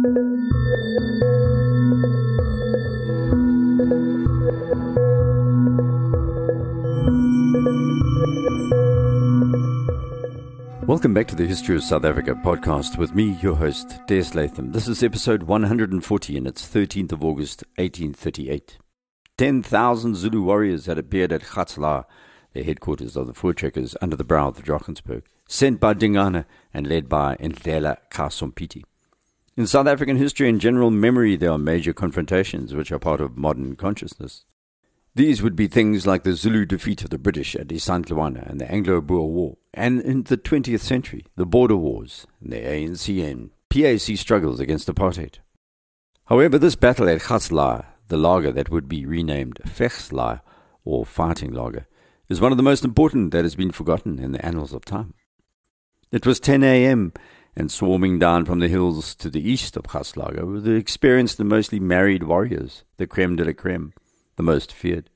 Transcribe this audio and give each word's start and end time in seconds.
Welcome 0.00 0.14
back 11.14 11.26
to 11.26 11.34
the 11.34 11.46
History 11.48 11.74
of 11.74 11.82
South 11.82 12.04
Africa 12.04 12.36
podcast 12.44 12.96
with 12.96 13.12
me, 13.16 13.36
your 13.42 13.56
host, 13.56 13.98
Des 14.06 14.30
Latham. 14.34 14.70
This 14.70 14.86
is 14.86 15.02
episode 15.02 15.42
140 15.42 16.36
and 16.36 16.46
it's 16.46 16.68
13th 16.68 17.10
of 17.10 17.24
August, 17.24 17.64
1838. 17.74 18.78
10,000 19.36 20.14
Zulu 20.14 20.42
warriors 20.42 20.86
had 20.86 20.98
appeared 20.98 21.32
at 21.32 21.42
Gatsla, 21.42 22.04
the 22.52 22.62
headquarters 22.62 23.16
of 23.16 23.26
the 23.26 23.32
Voortrekkers 23.32 23.96
under 24.00 24.14
the 24.14 24.22
brow 24.22 24.46
of 24.46 24.54
the 24.54 24.62
Drakensberg, 24.62 25.24
sent 25.48 25.80
by 25.80 25.94
Dingana 25.94 26.44
and 26.72 26.86
led 26.86 27.08
by 27.08 27.34
Ndlela 27.40 27.96
kaSompiti. 28.12 28.84
In 29.58 29.66
South 29.66 29.88
African 29.88 30.18
history 30.18 30.48
and 30.48 30.60
general 30.60 30.92
memory, 30.92 31.34
there 31.34 31.50
are 31.50 31.58
major 31.58 31.92
confrontations 31.92 32.74
which 32.74 32.92
are 32.92 32.98
part 33.00 33.20
of 33.20 33.36
modern 33.36 33.74
consciousness. 33.74 34.44
These 35.16 35.42
would 35.42 35.56
be 35.56 35.66
things 35.66 36.06
like 36.06 36.22
the 36.22 36.34
Zulu 36.34 36.64
defeat 36.64 37.02
of 37.02 37.10
the 37.10 37.18
British 37.18 37.56
at 37.56 37.66
Isandlwana 37.66 38.48
and 38.48 38.60
the 38.60 38.70
Anglo-Boer 38.70 39.28
War, 39.28 39.56
and 39.74 40.00
in 40.00 40.22
the 40.22 40.36
20th 40.36 40.78
century, 40.78 41.24
the 41.34 41.44
border 41.44 41.74
wars 41.74 42.24
and 42.40 42.52
the 42.52 42.60
ANC 42.60 43.28
and 43.28 43.50
PAC 43.68 44.16
struggles 44.16 44.60
against 44.60 44.86
apartheid. 44.86 45.38
However, 46.26 46.56
this 46.56 46.76
battle 46.76 47.08
at 47.08 47.22
Gatsla, 47.22 47.84
the 48.06 48.16
laager 48.16 48.52
that 48.52 48.70
would 48.70 48.88
be 48.88 49.06
renamed 49.06 49.58
Vegslaaier, 49.64 50.40
or 50.84 51.04
Fighting 51.04 51.50
Laager, 51.50 51.86
is 52.28 52.40
one 52.40 52.52
of 52.52 52.58
the 52.58 52.62
most 52.62 52.84
important 52.84 53.32
that 53.32 53.44
has 53.44 53.56
been 53.56 53.72
forgotten 53.72 54.20
in 54.20 54.30
the 54.30 54.46
annals 54.46 54.72
of 54.72 54.84
time. 54.84 55.14
It 56.12 56.24
was 56.24 56.38
10 56.38 56.62
a.m., 56.62 57.12
and 57.58 57.72
swarming 57.72 58.20
down 58.20 58.44
from 58.44 58.60
the 58.60 58.68
hills 58.68 59.16
to 59.16 59.28
the 59.28 59.46
east 59.46 59.76
of 59.76 59.82
Gatslaager 59.82 60.46
were 60.46 60.60
the 60.60 60.76
experienced 60.76 61.40
and 61.40 61.48
mostly 61.48 61.80
married 61.80 62.22
warriors, 62.22 62.84
the 62.98 63.06
creme 63.06 63.34
de 63.34 63.44
la 63.44 63.52
creme 63.52 63.92
the 64.36 64.44
most 64.44 64.72
feared. 64.72 65.10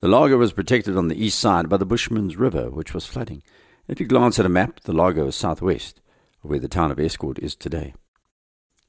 The 0.00 0.08
laager 0.08 0.36
was 0.36 0.52
protected 0.52 0.94
on 0.94 1.08
the 1.08 1.24
east 1.24 1.38
side 1.38 1.70
by 1.70 1.78
the 1.78 1.86
Bushman's 1.86 2.36
River, 2.36 2.70
which 2.70 2.92
was 2.92 3.06
flooding. 3.06 3.42
If 3.88 3.98
you 3.98 4.06
glance 4.06 4.38
at 4.38 4.44
a 4.44 4.50
map, 4.50 4.80
the 4.80 4.92
laager 4.92 5.26
is 5.26 5.36
southwest 5.36 6.02
of 6.42 6.50
where 6.50 6.58
the 6.58 6.68
town 6.68 6.90
of 6.90 6.98
Estcourt 6.98 7.38
is 7.38 7.56
today. 7.56 7.94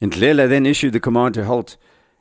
Ndlela 0.02 0.50
then 0.50 0.66
issued 0.66 0.92
the 0.92 1.00
command 1.00 1.36
to 1.36 1.46
halt, 1.46 1.78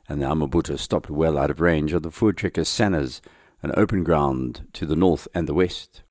and 0.07 0.21
the 0.21 0.25
Amabutho 0.25 0.79
stopped 0.79 1.09
well 1.09 1.37
out 1.37 1.51
of 1.51 1.59
range 1.59 1.91
of 1.91 2.03
the 2.03 2.09
Voortrekker 2.09 2.63
Sannas, 2.63 3.19
an 3.61 3.73
open 3.75 4.05
ground 4.05 4.67
to 4.71 4.85
the 4.85 4.95
north 4.95 5.27
and 5.33 5.49
the 5.49 5.53
west. 5.53 6.03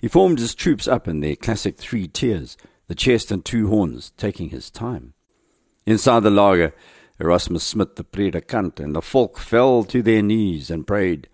He 0.00 0.08
formed 0.08 0.38
his 0.38 0.54
troops 0.54 0.88
up 0.88 1.06
in 1.06 1.20
their 1.20 1.36
classic 1.36 1.76
three 1.76 2.08
tiers, 2.08 2.56
the 2.90 2.96
chest 2.96 3.30
and 3.30 3.44
two 3.44 3.68
horns, 3.68 4.10
taking 4.16 4.48
his 4.48 4.68
time. 4.68 5.14
Inside 5.86 6.24
the 6.24 6.30
laager, 6.30 6.72
Erasmus 7.20 7.62
Smit, 7.62 7.94
the 7.94 8.02
predikant, 8.02 8.80
and 8.80 8.96
the 8.96 9.00
Volk 9.00 9.38
fell 9.38 9.84
to 9.84 10.02
their 10.02 10.22
knees 10.22 10.72
and 10.72 10.88
prayed, 10.88 11.28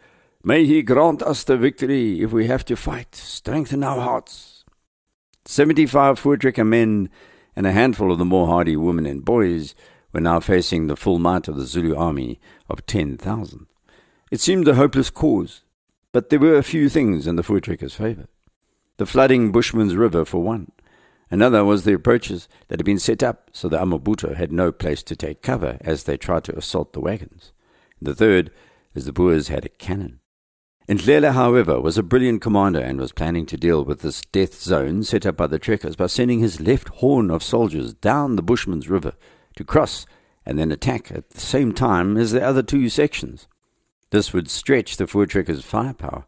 May 0.45 0.67
he 0.67 0.83
grant 0.83 1.23
us 1.23 1.45
the 1.45 1.57
victory 1.57 2.21
if 2.21 2.31
we 2.31 2.47
have 2.47 2.67
to 2.67 2.77
fight, 2.77 3.15
strengthen 3.15 3.83
our 3.83 4.03
hearts. 4.03 4.67
Seventy 5.47 5.87
five 5.87 6.21
Voortrekker 6.21 6.67
men 6.67 7.09
and 7.57 7.67
a 7.67 7.73
handful 7.73 8.13
of 8.13 8.19
the 8.19 8.27
more 8.27 8.49
hardy 8.49 8.77
women 8.77 9.07
and 9.07 9.25
boys 9.25 9.75
were 10.13 10.21
now 10.21 10.41
facing 10.41 10.89
the 10.89 10.95
full 10.95 11.19
might 11.19 11.49
of 11.49 11.57
the 11.57 11.65
Zulu 11.65 11.97
army 11.97 12.39
of 12.69 12.85
ten 12.85 13.17
thousand. 13.17 13.65
It 14.31 14.41
seemed 14.41 14.69
a 14.69 14.75
hopeless 14.75 15.09
cause, 15.09 15.63
but 16.13 16.29
there 16.29 16.39
were 16.39 16.59
a 16.59 16.63
few 16.63 16.91
things 16.91 17.27
in 17.27 17.37
the 17.37 17.43
Voortrekkers' 17.43 17.93
favour. 17.93 18.27
The 18.99 19.07
flooding 19.07 19.53
Bushman's 19.53 19.97
River, 19.97 20.27
for 20.27 20.43
one, 20.43 20.71
Another 21.31 21.65
was 21.65 21.85
the 21.85 21.95
approaches 21.95 22.49
that 22.69 22.79
had 22.79 22.87
been 22.87 22.99
set 22.99 23.23
up 23.23 23.51
so 23.53 23.69
the 23.69 23.79
Amabutho 23.79 24.37
had 24.37 24.53
no 24.53 24.71
place 24.71 25.03
to 25.03 25.17
take 25.17 25.43
cover 25.43 25.79
as 25.81 26.05
they 26.05 26.17
tried 26.17 26.45
to 26.45 26.57
assault 26.57 26.93
the 26.93 27.01
wagons. 27.01 27.53
The 28.01 28.15
third 28.15 28.51
is 28.95 29.07
the 29.07 29.13
Boers 29.13 29.49
had 29.49 29.65
a 29.65 29.69
cannon. 29.71 30.21
Ndlela, 30.89 31.33
however, 31.33 31.81
was 31.81 31.99
a 31.99 32.03
brilliant 32.05 32.41
commander 32.41 32.79
and 32.79 33.01
was 33.01 33.11
planning 33.11 33.45
to 33.47 33.57
deal 33.57 33.85
with 33.85 34.03
this 34.03 34.21
death 34.31 34.55
zone 34.55 35.03
set 35.03 35.27
up 35.27 35.37
by 35.37 35.49
the 35.49 35.59
trekkers 35.59 35.97
by 35.97 36.07
sending 36.07 36.39
his 36.39 36.61
left 36.61 36.89
horn 36.89 37.29
of 37.29 37.43
soldiers 37.43 37.93
down 37.93 38.37
the 38.37 38.43
Bushman's 38.43 38.89
River 38.89 39.15
to 39.57 39.65
cross 39.65 40.07
and 40.45 40.59
then 40.59 40.71
attack 40.71 41.11
at 41.11 41.31
the 41.31 41.41
same 41.41 41.73
time 41.73 42.17
as 42.17 42.31
the 42.31 42.45
other 42.45 42.63
two 42.63 42.89
sections. 42.89 43.49
This 44.11 44.33
would 44.33 44.49
stretch 44.49 44.97
the 44.97 45.07
Voortrekkers' 45.07 45.65
firepower. 45.65 46.25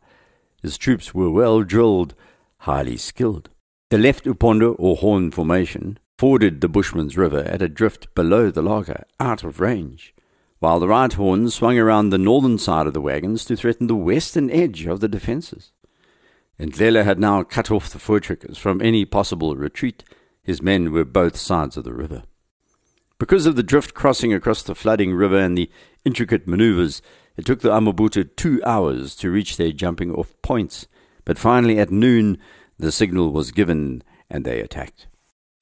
His 0.60 0.76
troops 0.76 1.14
were 1.14 1.30
well 1.30 1.62
drilled, 1.62 2.16
highly 2.58 2.96
skilled. 2.96 3.50
The 3.90 3.96
left 3.96 4.26
Upondo 4.26 4.76
or 4.78 4.96
Horn 4.96 5.30
Formation 5.30 5.98
forded 6.18 6.60
the 6.60 6.68
Bushman's 6.68 7.16
River 7.16 7.40
at 7.44 7.62
a 7.62 7.70
drift 7.70 8.14
below 8.14 8.50
the 8.50 8.60
laager, 8.60 9.04
out 9.18 9.44
of 9.44 9.60
range, 9.60 10.14
while 10.58 10.78
the 10.78 10.88
right 10.88 11.10
horn 11.10 11.48
swung 11.48 11.78
around 11.78 12.10
the 12.10 12.18
northern 12.18 12.58
side 12.58 12.86
of 12.86 12.92
the 12.92 13.00
wagons 13.00 13.46
to 13.46 13.56
threaten 13.56 13.86
the 13.86 13.96
western 13.96 14.50
edge 14.50 14.84
of 14.84 15.00
the 15.00 15.08
defences. 15.08 15.72
And 16.58 16.74
Ndlela 16.74 17.04
had 17.04 17.18
now 17.18 17.42
cut 17.44 17.70
off 17.70 17.88
the 17.88 17.98
Voortrekkers 17.98 18.58
from 18.58 18.82
any 18.82 19.06
possible 19.06 19.56
retreat. 19.56 20.04
His 20.42 20.60
men 20.60 20.92
were 20.92 21.06
both 21.06 21.36
sides 21.36 21.78
of 21.78 21.84
the 21.84 21.94
river. 21.94 22.24
Because 23.18 23.46
of 23.46 23.56
the 23.56 23.62
drift 23.62 23.94
crossing 23.94 24.34
across 24.34 24.62
the 24.62 24.74
flooding 24.74 25.14
river 25.14 25.38
and 25.38 25.56
the 25.56 25.70
intricate 26.04 26.46
manoeuvres, 26.46 27.00
it 27.38 27.46
took 27.46 27.60
the 27.62 27.70
Amabutho 27.70 28.28
two 28.36 28.60
hours 28.66 29.16
to 29.16 29.30
reach 29.30 29.56
their 29.56 29.72
jumping 29.72 30.12
off 30.12 30.34
points, 30.42 30.88
but 31.24 31.38
finally 31.38 31.78
at 31.78 31.90
noon 31.90 32.36
the 32.78 32.92
signal 32.92 33.32
was 33.32 33.50
given, 33.50 34.02
and 34.30 34.44
they 34.44 34.60
attacked. 34.60 35.06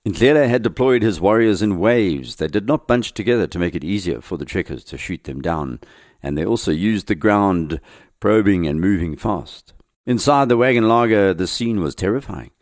Ndlela 0.06 0.48
had 0.48 0.62
deployed 0.62 1.02
his 1.02 1.20
warriors 1.20 1.62
in 1.62 1.78
waves. 1.78 2.36
They 2.36 2.46
did 2.46 2.66
not 2.66 2.86
bunch 2.86 3.12
together 3.12 3.46
to 3.48 3.58
make 3.58 3.74
it 3.74 3.82
easier 3.82 4.20
for 4.20 4.36
the 4.36 4.44
trekkers 4.44 4.84
to 4.84 4.96
shoot 4.96 5.24
them 5.24 5.42
down, 5.42 5.80
and 6.22 6.38
they 6.38 6.44
also 6.44 6.70
used 6.70 7.08
the 7.08 7.14
ground, 7.14 7.80
probing 8.20 8.66
and 8.66 8.80
moving 8.80 9.16
fast. 9.16 9.74
Inside 10.06 10.48
the 10.48 10.56
wagon 10.56 10.84
laager, 10.84 11.34
the 11.34 11.48
scene 11.48 11.80
was 11.80 11.96
terrifying. 11.96 12.52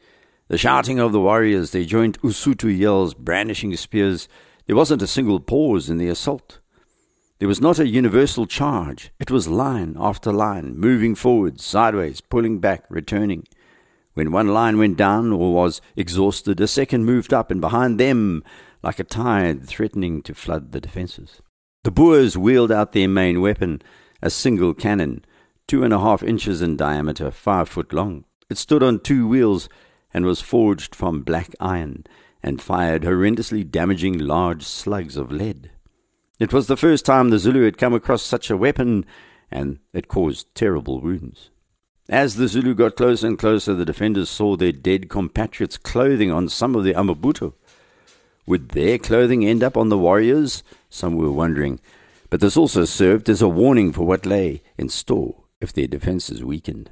The 0.49 0.57
shouting 0.57 0.99
of 0.99 1.13
the 1.13 1.21
warriors, 1.21 1.73
their 1.73 1.85
joint 1.85 2.19
Usutu 2.23 2.69
yells, 2.69 3.13
brandishing 3.13 3.77
spears. 3.77 4.29
There 4.67 4.77
wasn't 4.77 5.03
a 5.03 5.07
single 5.07 5.41
pause 5.41 5.91
in 5.91 5.99
the 5.99 6.09
assault. 6.09 6.61
There 7.39 7.49
was 7.49 7.61
not 7.61 7.79
a 7.79 7.87
universal 7.87 8.47
charge. 8.47 9.11
It 9.21 9.31
was 9.31 9.49
line 9.49 9.97
after 9.99 10.33
line, 10.33 10.79
moving 10.79 11.15
forward, 11.15 11.61
sideways, 11.61 12.23
pulling 12.23 12.61
back, 12.61 12.85
returning. 12.89 13.47
When 14.15 14.33
one 14.33 14.49
line 14.49 14.79
went 14.79 14.97
down 14.97 15.33
or 15.33 15.53
was 15.53 15.81
exhausted, 15.97 16.61
a 16.61 16.69
second 16.69 17.05
moved 17.05 17.35
up, 17.35 17.51
and 17.51 17.61
behind 17.61 17.99
them, 18.01 18.43
like 18.83 18.99
a 18.99 19.05
tide 19.05 19.65
threatening 19.65 20.23
to 20.23 20.35
flood 20.35 20.73
the 20.73 20.81
defences. 20.81 21.43
The 21.83 21.91
Boers 21.91 22.39
wheeled 22.39 22.73
out 22.73 22.93
their 22.93 23.09
main 23.09 23.41
weapon, 23.41 23.83
a 24.23 24.31
single 24.31 24.73
cannon, 24.73 25.25
two 25.67 25.83
and 25.83 25.93
a 25.93 25.99
half 25.99 26.23
inches 26.23 26.63
in 26.63 26.77
diameter, 26.77 27.31
five 27.31 27.69
foot 27.69 27.93
long. 27.93 28.25
It 28.49 28.59
stood 28.59 28.83
on 28.83 29.01
two 29.01 29.27
wheels 29.27 29.69
and 30.13 30.25
was 30.25 30.41
forged 30.41 30.95
from 30.95 31.23
black 31.23 31.55
iron 31.59 32.05
and 32.43 32.63
fired 32.63 33.03
horrendously 33.03 33.69
damaging 33.69 34.19
large 34.19 34.63
slugs 34.63 35.17
of 35.17 35.33
lead. 35.33 35.71
It 36.39 36.53
was 36.53 36.67
the 36.67 36.77
first 36.77 37.05
time 37.05 37.31
the 37.31 37.39
Zulu 37.39 37.65
had 37.65 37.79
come 37.79 37.95
across 37.95 38.23
such 38.23 38.51
a 38.51 38.57
weapon, 38.57 39.07
and 39.51 39.79
it 39.93 40.09
caused 40.09 40.55
terrible 40.55 41.01
wounds. 41.01 41.51
As 42.09 42.37
the 42.37 42.49
Zulu 42.49 42.75
got 42.75 42.97
closer 42.97 43.27
and 43.27 43.39
closer, 43.39 43.73
the 43.75 43.87
defenders 43.87 44.29
saw 44.29 44.57
their 44.57 44.73
dead 44.73 45.09
compatriots' 45.09 45.79
clothing 45.79 46.31
on 46.31 46.51
some 46.51 46.75
of 46.75 46.85
the 46.85 46.93
Amabutho. 46.93 47.55
Would 48.47 48.71
their 48.71 48.99
clothing 48.99 49.45
end 49.45 49.63
up 49.63 49.77
on 49.77 49.89
the 49.89 49.97
warriors? 49.97 50.63
Some 50.91 51.17
were 51.17 51.33
wondering. 51.33 51.81
But 52.29 52.41
this 52.41 52.59
also 52.59 52.85
served 52.85 53.31
as 53.31 53.41
a 53.41 53.49
warning 53.49 53.93
for 53.93 54.07
what 54.07 54.27
lay 54.27 54.63
in 54.77 54.91
store 54.91 55.45
if 55.63 55.73
their 55.73 55.87
defences 55.87 56.45
weakened. 56.45 56.91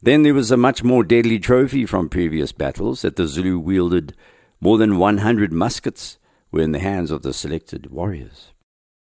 Then 0.00 0.22
there 0.22 0.34
was 0.34 0.52
a 0.52 0.56
much 0.56 0.84
more 0.84 1.02
deadly 1.02 1.40
trophy 1.40 1.84
from 1.84 2.08
previous 2.08 2.52
battles 2.52 3.02
that 3.02 3.16
the 3.16 3.26
Zulu 3.26 3.58
wielded. 3.58 4.14
More 4.60 4.78
than 4.78 4.98
100 4.98 5.52
muskets 5.52 6.18
were 6.52 6.60
in 6.60 6.72
the 6.72 6.78
hands 6.78 7.10
of 7.10 7.22
the 7.22 7.34
selected 7.34 7.90
warriors. 7.90 8.52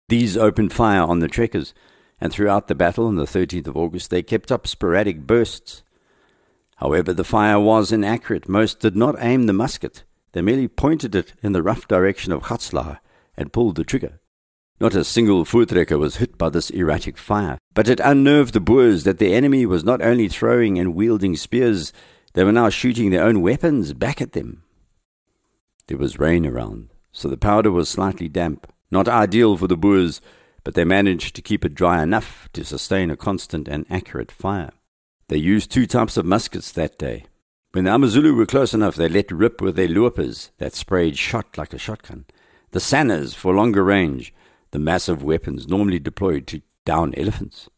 These 0.10 0.36
opened 0.36 0.74
fire 0.74 1.04
on 1.04 1.20
the 1.20 1.28
trekkers, 1.28 1.74
and 2.22 2.32
throughout 2.32 2.68
the 2.68 2.76
battle 2.76 3.08
on 3.08 3.16
the 3.16 3.26
13th 3.26 3.68
of 3.68 3.76
August 3.76 4.12
they 4.12 4.22
kept 4.22 4.52
up 4.52 4.68
sporadic 4.68 5.26
bursts. 5.26 5.84
However, 6.78 7.14
the 7.14 7.24
fire 7.24 7.60
was 7.60 7.92
inaccurate. 7.92 8.48
Most 8.48 8.80
did 8.80 8.96
not 8.96 9.16
aim 9.20 9.48
the 9.48 9.54
musket. 9.54 10.04
They 10.32 10.42
merely 10.42 10.68
pointed 10.68 11.16
it 11.16 11.34
in 11.44 11.52
the 11.52 11.64
rough 11.64 11.88
direction 11.88 12.32
of 12.32 12.44
Gatsla 12.44 13.00
and 13.36 13.52
pulled 13.52 13.76
the 13.76 13.84
trigger. 13.84 14.20
Not 14.80 14.96
a 14.96 15.04
single 15.04 15.46
Voortrekker 15.46 16.00
was 16.00 16.16
hit 16.16 16.38
by 16.38 16.50
this 16.50 16.72
erratic 16.72 17.18
fire, 17.18 17.60
but 17.74 17.88
it 17.88 18.00
unnerved 18.00 18.54
the 18.54 18.60
Boers 18.60 19.04
that 19.04 19.20
the 19.20 19.34
enemy 19.34 19.66
was 19.66 19.84
not 19.84 20.02
only 20.02 20.28
throwing 20.28 20.80
and 20.80 20.96
wielding 20.96 21.36
spears, 21.36 21.94
they 22.34 22.44
were 22.44 22.52
now 22.52 22.70
shooting 22.70 23.12
their 23.12 23.24
own 23.24 23.42
weapons 23.42 23.94
back 23.94 24.22
at 24.22 24.32
them. 24.32 24.64
There 25.86 25.98
was 25.98 26.20
rain 26.20 26.48
around, 26.48 26.90
so 27.12 27.28
the 27.28 27.38
powder 27.38 27.72
was 27.72 27.90
slightly 27.90 28.28
damp, 28.28 28.72
not 28.90 29.08
ideal 29.08 29.56
for 29.56 29.68
the 29.68 29.78
Boers, 29.78 30.20
but 30.64 30.76
they 30.76 30.84
managed 30.84 31.36
to 31.36 31.42
keep 31.42 31.66
it 31.66 31.74
dry 31.74 32.02
enough 32.04 32.50
to 32.54 32.64
sustain 32.64 33.10
a 33.10 33.18
constant 33.18 33.68
and 33.68 33.86
accurate 33.90 34.32
fire. 34.32 34.72
They 35.28 35.38
used 35.38 35.72
two 35.72 35.88
types 35.88 36.18
of 36.18 36.26
muskets 36.26 36.72
that 36.72 36.98
day. 36.98 37.26
When 37.72 37.86
the 37.86 37.96
Amazulu 37.96 38.36
were 38.36 38.46
close 38.46 38.74
enough, 38.74 38.96
they 38.96 39.08
let 39.08 39.32
rip 39.32 39.62
with 39.62 39.78
their 39.78 39.88
loopers 39.88 40.52
that 40.58 40.74
sprayed 40.74 41.18
shot 41.18 41.58
like 41.58 41.74
a 41.74 41.78
shotgun. 41.78 42.26
the 42.72 42.80
Sannas 42.80 43.34
for 43.34 43.54
longer 43.54 43.84
range, 43.84 44.34
the 44.72 44.80
massive 44.80 45.24
weapons 45.24 45.68
normally 45.68 46.00
deployed 46.00 46.48
to 46.48 46.62
down 46.86 47.14
elephants. 47.16 47.70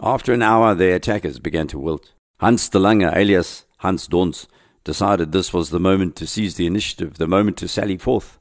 After 0.00 0.32
an 0.32 0.42
hour, 0.42 0.74
their 0.74 0.96
attackers 0.96 1.38
began 1.38 1.66
to 1.68 1.78
wilt. 1.78 2.12
Hans 2.38 2.68
de 2.68 2.78
Lange, 2.78 3.10
alias 3.14 3.64
Hans 3.78 4.06
Dons, 4.06 4.46
decided 4.84 5.32
this 5.32 5.52
was 5.52 5.70
the 5.70 5.80
moment 5.80 6.16
to 6.16 6.26
seize 6.26 6.56
the 6.56 6.66
initiative, 6.66 7.16
the 7.18 7.26
moment 7.26 7.56
to 7.58 7.68
sally 7.68 7.96
forth. 7.96 8.38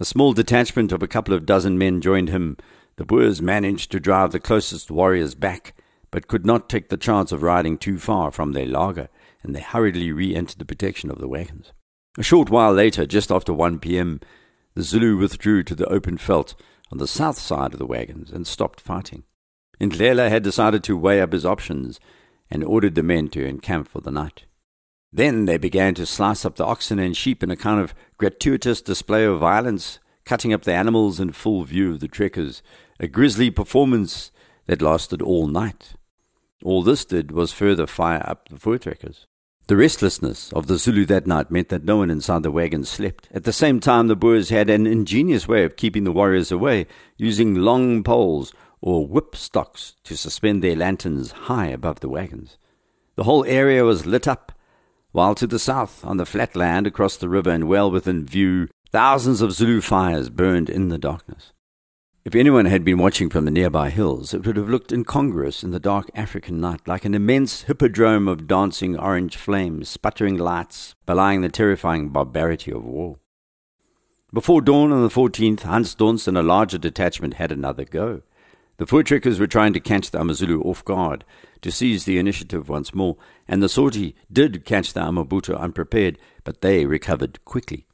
A 0.00 0.04
small 0.04 0.32
detachment 0.32 0.92
of 0.92 1.02
a 1.02 1.08
couple 1.08 1.34
of 1.34 1.44
dozen 1.44 1.76
men 1.76 2.00
joined 2.00 2.28
him. 2.28 2.56
The 2.96 3.04
Boers 3.04 3.42
managed 3.42 3.90
to 3.90 3.98
drive 3.98 4.30
the 4.30 4.38
closest 4.38 4.92
warriors 4.92 5.34
back, 5.34 5.74
but 6.12 6.28
could 6.28 6.46
not 6.46 6.68
take 6.68 6.88
the 6.88 6.96
chance 6.96 7.32
of 7.32 7.42
riding 7.42 7.76
too 7.76 7.98
far 7.98 8.30
from 8.30 8.52
their 8.52 8.66
laager, 8.66 9.08
and 9.42 9.56
they 9.56 9.60
hurriedly 9.60 10.12
re 10.12 10.36
entered 10.36 10.60
the 10.60 10.64
protection 10.64 11.10
of 11.10 11.18
the 11.18 11.26
wagons. 11.28 11.72
A 12.16 12.22
short 12.22 12.48
while 12.48 12.72
later, 12.72 13.06
just 13.06 13.32
after 13.32 13.52
1 13.52 13.80
p.m., 13.80 14.20
the 14.74 14.84
Zulu 14.84 15.16
withdrew 15.16 15.64
to 15.64 15.74
the 15.74 15.86
open 15.86 16.16
veldt 16.16 16.54
on 16.92 16.98
the 16.98 17.08
south 17.08 17.38
side 17.38 17.72
of 17.72 17.80
the 17.80 17.86
wagons 17.86 18.30
and 18.30 18.46
stopped 18.46 18.80
fighting. 18.80 19.24
Ndlela 19.80 20.28
had 20.28 20.44
decided 20.44 20.84
to 20.84 20.96
weigh 20.96 21.20
up 21.20 21.32
his 21.32 21.44
options 21.44 21.98
and 22.48 22.62
ordered 22.62 22.94
the 22.94 23.02
men 23.02 23.26
to 23.28 23.44
encamp 23.44 23.88
for 23.88 24.00
the 24.00 24.12
night. 24.12 24.44
Then 25.12 25.46
they 25.46 25.56
began 25.56 25.94
to 25.94 26.06
slice 26.06 26.44
up 26.44 26.56
the 26.56 26.66
oxen 26.66 26.98
and 26.98 27.16
sheep 27.16 27.42
in 27.42 27.50
a 27.50 27.56
kind 27.56 27.80
of 27.80 27.94
gratuitous 28.18 28.82
display 28.82 29.24
of 29.24 29.40
violence, 29.40 29.98
cutting 30.24 30.52
up 30.52 30.64
the 30.64 30.74
animals 30.74 31.18
in 31.18 31.32
full 31.32 31.64
view 31.64 31.92
of 31.92 32.00
the 32.00 32.08
trekkers, 32.08 32.62
a 33.00 33.06
grisly 33.06 33.50
performance 33.50 34.30
that 34.66 34.82
lasted 34.82 35.22
all 35.22 35.46
night. 35.46 35.94
All 36.62 36.82
this 36.82 37.04
did 37.04 37.32
was 37.32 37.52
further 37.52 37.86
fire 37.86 38.22
up 38.26 38.48
the 38.48 38.56
voortrekkers. 38.56 39.24
The 39.68 39.76
restlessness 39.76 40.52
of 40.54 40.66
the 40.66 40.78
Zulu 40.78 41.04
that 41.06 41.26
night 41.26 41.50
meant 41.50 41.68
that 41.68 41.84
no 41.84 41.98
one 41.98 42.10
inside 42.10 42.42
the 42.42 42.50
wagon 42.50 42.84
slept. 42.84 43.28
At 43.32 43.44
the 43.44 43.52
same 43.52 43.80
time, 43.80 44.08
the 44.08 44.16
Boers 44.16 44.48
had 44.48 44.70
an 44.70 44.86
ingenious 44.86 45.46
way 45.46 45.62
of 45.64 45.76
keeping 45.76 46.04
the 46.04 46.12
warriors 46.12 46.50
away, 46.50 46.86
using 47.16 47.54
long 47.54 48.02
poles 48.02 48.52
or 48.80 49.06
whip 49.06 49.36
stocks 49.36 49.94
to 50.04 50.16
suspend 50.16 50.62
their 50.62 50.76
lanterns 50.76 51.32
high 51.32 51.66
above 51.66 52.00
the 52.00 52.08
wagons. 52.08 52.56
The 53.16 53.24
whole 53.24 53.44
area 53.44 53.84
was 53.84 54.06
lit 54.06 54.26
up 54.26 54.52
while 55.18 55.34
to 55.34 55.48
the 55.48 55.58
south, 55.58 56.04
on 56.04 56.16
the 56.16 56.24
flat 56.24 56.54
land 56.54 56.86
across 56.86 57.16
the 57.16 57.28
river 57.28 57.50
and 57.50 57.66
well 57.66 57.90
within 57.90 58.24
view, 58.24 58.68
thousands 58.92 59.40
of 59.40 59.52
Zulu 59.52 59.80
fires 59.80 60.30
burned 60.30 60.70
in 60.70 60.90
the 60.90 60.96
darkness. 60.96 61.52
If 62.24 62.36
anyone 62.36 62.66
had 62.66 62.84
been 62.84 62.98
watching 62.98 63.28
from 63.28 63.44
the 63.44 63.50
nearby 63.50 63.90
hills, 63.90 64.32
it 64.32 64.46
would 64.46 64.56
have 64.56 64.68
looked 64.68 64.92
incongruous 64.92 65.64
in 65.64 65.72
the 65.72 65.80
dark 65.80 66.08
African 66.14 66.60
night, 66.60 66.86
like 66.86 67.04
an 67.04 67.16
immense 67.16 67.62
hippodrome 67.62 68.28
of 68.28 68.46
dancing 68.46 68.96
orange 68.96 69.36
flames, 69.36 69.88
sputtering 69.88 70.38
lights, 70.38 70.94
belying 71.04 71.40
the 71.40 71.48
terrifying 71.48 72.10
barbarity 72.10 72.70
of 72.70 72.84
war. 72.84 73.18
Before 74.32 74.62
dawn 74.62 74.92
on 74.92 75.02
the 75.02 75.08
14th, 75.08 75.62
Hans 75.62 75.96
Dons 75.96 76.28
and 76.28 76.38
a 76.38 76.44
larger 76.44 76.78
detachment 76.78 77.34
had 77.34 77.50
another 77.50 77.84
go. 77.84 78.22
The 78.78 78.86
Voortrekkers 78.86 79.40
were 79.40 79.48
trying 79.48 79.72
to 79.72 79.80
catch 79.80 80.12
the 80.12 80.20
Amazulu 80.20 80.62
off 80.62 80.84
guard, 80.84 81.24
to 81.62 81.72
seize 81.72 82.04
the 82.04 82.18
initiative 82.18 82.68
once 82.68 82.94
more, 82.94 83.16
and 83.48 83.60
the 83.60 83.68
sortie 83.68 84.14
did 84.32 84.64
catch 84.64 84.92
the 84.92 85.00
Amabutho 85.00 85.58
unprepared, 85.58 86.16
but 86.44 86.60
they 86.60 86.86
recovered 86.86 87.44
quickly. 87.44 87.86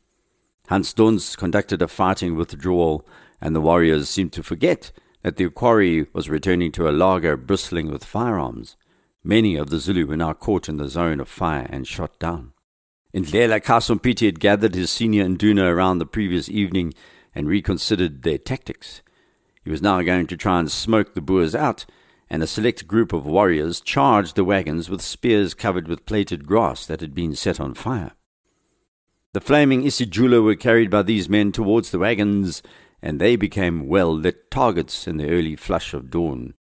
Hans 0.69 0.93
Dons 0.93 1.37
conducted 1.37 1.81
a 1.81 1.89
fighting 1.89 2.37
withdrawal, 2.37 3.07
and 3.41 3.57
the 3.57 3.63
warriors 3.63 4.11
seemed 4.11 4.35
to 4.35 4.43
forget 4.43 4.93
that 5.23 5.37
the 5.37 5.49
quarry 5.49 6.07
was 6.13 6.29
returning 6.29 6.71
to 6.73 6.87
a 6.87 6.93
laager 6.93 7.39
bristling 7.39 7.91
with 7.91 8.05
firearms. 8.05 8.77
Many 9.23 9.57
of 9.57 9.71
the 9.71 9.79
Zulu 9.79 10.07
were 10.07 10.19
now 10.19 10.35
caught 10.35 10.69
in 10.69 10.77
the 10.77 10.89
zone 10.89 11.19
of 11.19 11.29
fire 11.29 11.67
and 11.71 11.87
shot 11.87 12.19
down. 12.19 12.53
Ndlela 13.15 13.63
kaSompiti 13.63 14.27
had 14.27 14.39
gathered 14.39 14.75
his 14.75 14.91
senior 14.91 15.27
Nduna 15.27 15.67
around 15.67 15.97
the 15.97 16.05
previous 16.05 16.51
evening 16.51 16.93
and 17.35 17.49
reconsidered 17.49 18.23
their 18.23 18.37
tactics. 18.37 19.01
He 19.65 19.71
was 19.71 19.83
now 19.83 20.03
going 20.03 20.27
to 20.27 20.37
try 20.37 20.59
and 20.61 20.71
smoke 20.71 21.15
the 21.15 21.23
Boers 21.23 21.55
out, 21.55 21.87
and 22.29 22.43
a 22.43 22.47
select 22.47 22.87
group 22.87 23.13
of 23.13 23.27
warriors 23.27 23.81
charged 23.81 24.37
the 24.37 24.45
wagons 24.45 24.91
with 24.91 25.01
spears 25.01 25.55
covered 25.55 25.89
with 25.89 26.07
plaited 26.07 26.47
grass 26.47 26.87
that 26.87 27.01
had 27.01 27.15
been 27.15 27.35
set 27.35 27.59
on 27.59 27.75
fire. 27.75 28.13
The 29.33 29.41
flaming 29.41 29.83
isijula 29.83 30.43
were 30.43 30.55
carried 30.55 30.91
by 30.91 31.03
these 31.03 31.29
men 31.29 31.51
towards 31.51 31.91
the 31.91 31.99
wagons, 31.99 32.63
and 33.03 33.21
they 33.21 33.37
became 33.37 33.89
well 33.89 34.15
lit 34.15 34.51
targets 34.51 35.09
in 35.09 35.17
the 35.17 35.29
early 35.29 35.57
flush 35.57 35.93
of 35.95 36.11
dawn. 36.11 36.55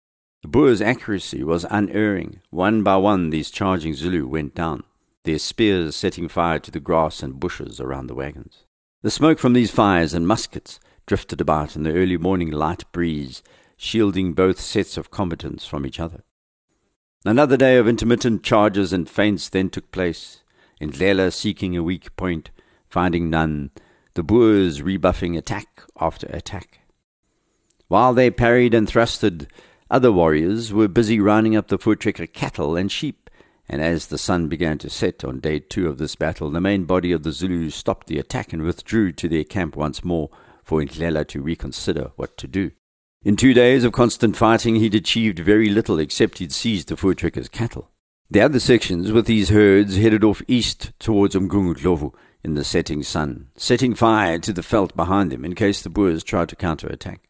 The 0.42 0.48
Boers' 0.48 0.80
accuracy 0.80 1.44
was 1.44 1.66
unerring. 1.70 2.40
One 2.50 2.82
by 2.82 2.96
one, 2.96 3.30
these 3.30 3.50
charging 3.50 3.94
Zulu 3.94 4.26
went 4.26 4.54
down, 4.54 4.84
their 5.24 5.38
spears 5.38 5.96
setting 5.96 6.28
fire 6.28 6.58
to 6.60 6.70
the 6.70 6.80
grass 6.80 7.22
and 7.22 7.38
bushes 7.38 7.80
around 7.80 8.06
the 8.06 8.14
wagons. 8.14 8.64
The 9.02 9.10
smoke 9.10 9.38
from 9.38 9.52
these 9.52 9.70
fires 9.70 10.14
and 10.14 10.26
muskets 10.26 10.80
drifted 11.06 11.40
about 11.40 11.76
in 11.76 11.82
the 11.82 11.92
early 11.92 12.16
morning 12.16 12.50
light 12.50 12.84
breeze, 12.92 13.42
shielding 13.76 14.32
both 14.32 14.60
sets 14.60 14.96
of 14.96 15.10
combatants 15.10 15.66
from 15.66 15.84
each 15.84 16.00
other. 16.00 16.22
Another 17.24 17.56
day 17.56 17.76
of 17.76 17.86
intermittent 17.86 18.42
charges 18.42 18.92
and 18.92 19.08
feints 19.08 19.48
then 19.48 19.70
took 19.70 19.90
place, 19.92 20.42
And 20.80 20.92
Ndlela 20.92 21.32
seeking 21.32 21.76
a 21.76 21.82
weak 21.82 22.14
point, 22.16 22.50
finding 22.88 23.30
none, 23.30 23.70
the 24.14 24.22
Boers 24.22 24.82
rebuffing 24.82 25.36
attack 25.36 25.82
after 26.00 26.26
attack. 26.28 26.80
While 27.88 28.14
they 28.14 28.30
parried 28.30 28.74
and 28.74 28.88
thrusted, 28.88 29.46
other 29.90 30.10
warriors 30.10 30.72
were 30.72 30.88
busy 30.88 31.20
rounding 31.20 31.54
up 31.54 31.68
the 31.68 31.78
Voortrekker 31.78 32.32
cattle 32.32 32.76
and 32.76 32.90
sheep, 32.90 33.30
and 33.68 33.80
as 33.80 34.06
the 34.06 34.18
sun 34.18 34.48
began 34.48 34.78
to 34.78 34.90
set 34.90 35.24
on 35.24 35.40
day 35.40 35.60
two 35.60 35.88
of 35.88 35.98
this 35.98 36.16
battle, 36.16 36.50
the 36.50 36.60
main 36.60 36.84
body 36.84 37.12
of 37.12 37.22
the 37.22 37.32
Zulus 37.32 37.74
stopped 37.74 38.06
the 38.06 38.18
attack 38.18 38.52
and 38.52 38.62
withdrew 38.62 39.12
to 39.12 39.28
their 39.28 39.44
camp 39.44 39.76
once 39.76 40.02
more 40.02 40.30
for 40.62 40.80
Ndlela 40.80 41.26
to 41.28 41.42
reconsider 41.42 42.12
what 42.16 42.36
to 42.38 42.46
do. 42.46 42.70
In 43.24 43.36
two 43.36 43.54
days 43.54 43.84
of 43.84 43.92
constant 43.92 44.36
fighting, 44.36 44.76
he'd 44.76 44.94
achieved 44.94 45.38
very 45.38 45.68
little 45.68 45.98
except 45.98 46.38
he'd 46.38 46.52
seized 46.52 46.88
the 46.88 46.96
Voortrekker's 46.96 47.48
cattle. 47.48 47.90
The 48.30 48.40
other 48.40 48.58
sections 48.58 49.12
with 49.12 49.26
these 49.26 49.50
herds 49.50 49.96
headed 49.96 50.24
off 50.24 50.42
east 50.48 50.92
towards 50.98 51.34
Umgungundlovu 51.34 52.14
in 52.42 52.54
the 52.54 52.64
setting 52.64 53.02
sun, 53.02 53.48
setting 53.56 53.94
fire 53.94 54.38
to 54.38 54.52
the 54.52 54.62
veldt 54.62 54.96
behind 54.96 55.30
them 55.30 55.44
in 55.44 55.54
case 55.54 55.82
the 55.82 55.90
Boers 55.90 56.24
tried 56.24 56.48
to 56.48 56.56
counterattack. 56.56 57.28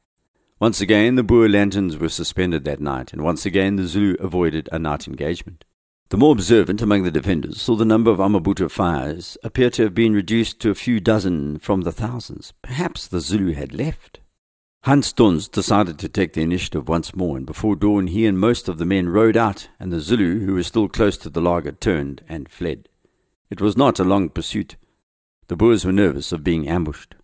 Once 0.60 0.80
again, 0.80 1.16
the 1.16 1.24
Boer 1.24 1.48
lanterns 1.48 1.98
were 1.98 2.08
suspended 2.08 2.64
that 2.64 2.80
night, 2.80 3.12
and 3.12 3.22
once 3.22 3.44
again 3.44 3.76
the 3.76 3.86
Zulu 3.86 4.14
avoided 4.20 4.68
a 4.70 4.78
night 4.78 5.08
engagement. 5.08 5.64
The 6.12 6.18
more 6.18 6.32
observant 6.32 6.82
among 6.82 7.04
the 7.04 7.10
defenders 7.10 7.62
saw 7.62 7.74
the 7.74 7.86
number 7.86 8.10
of 8.10 8.18
Amabutho 8.18 8.70
fires 8.70 9.38
appear 9.42 9.70
to 9.70 9.84
have 9.84 9.94
been 9.94 10.12
reduced 10.12 10.60
to 10.60 10.68
a 10.68 10.74
few 10.74 11.00
dozen 11.00 11.58
from 11.58 11.80
the 11.80 11.90
thousands. 11.90 12.52
Perhaps 12.60 13.08
the 13.08 13.18
Zulu 13.18 13.54
had 13.54 13.72
left. 13.72 14.20
Hans 14.82 15.10
Dons 15.10 15.48
decided 15.48 15.98
to 15.98 16.10
take 16.10 16.34
the 16.34 16.42
initiative 16.42 16.86
once 16.86 17.16
more, 17.16 17.38
and 17.38 17.46
before 17.46 17.76
dawn 17.76 18.08
he 18.08 18.26
and 18.26 18.38
most 18.38 18.68
of 18.68 18.76
the 18.76 18.84
men 18.84 19.08
rode 19.08 19.38
out, 19.38 19.70
and 19.80 19.90
the 19.90 20.00
Zulu, 20.00 20.40
who 20.40 20.52
were 20.52 20.62
still 20.62 20.86
close 20.86 21.16
to 21.16 21.30
the 21.30 21.40
laager, 21.40 21.72
turned 21.72 22.22
and 22.28 22.46
fled. 22.46 22.90
It 23.48 23.62
was 23.62 23.78
not 23.78 23.98
a 23.98 24.04
long 24.04 24.28
pursuit. 24.28 24.76
The 25.48 25.56
Boers 25.56 25.86
were 25.86 25.92
nervous 25.92 26.30
of 26.30 26.44
being 26.44 26.68
ambushed. 26.68 27.14